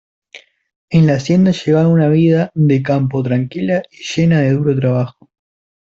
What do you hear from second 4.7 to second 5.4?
trabajo.